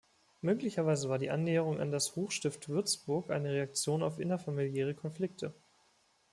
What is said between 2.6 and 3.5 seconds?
Würzburg